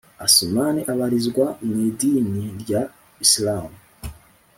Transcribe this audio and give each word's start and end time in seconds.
asumani 0.25 0.81
abarizwa 0.91 1.45
mwi 1.65 1.81
idini 1.91 2.43
rya 2.61 2.81
islam 3.25 3.71